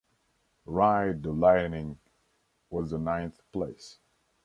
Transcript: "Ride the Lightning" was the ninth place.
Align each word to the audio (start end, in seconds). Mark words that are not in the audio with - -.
"Ride 0.65 1.21
the 1.21 1.31
Lightning" 1.31 1.99
was 2.71 2.89
the 2.89 2.97
ninth 2.97 3.39
place. 3.51 3.99